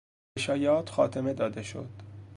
به 0.35 0.41
شایعات 0.41 0.89
خاتمه 0.89 1.33
داده 1.33 1.63
شد. 1.63 1.89